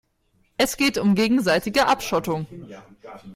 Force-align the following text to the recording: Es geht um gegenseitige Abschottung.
Es 0.57 0.77
geht 0.77 0.97
um 0.97 1.13
gegenseitige 1.13 1.85
Abschottung. 1.85 2.47